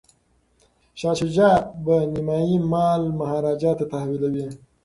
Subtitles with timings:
[0.99, 1.55] شاه شجاع
[1.85, 4.45] به نیمایي مال مهاراجا ته تحویلوي.